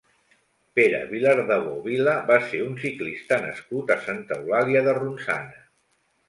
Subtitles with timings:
[0.77, 5.63] Pere Vilardebó Vila va ser un ciclista nascut a Santa Eulàlia de Ronçana.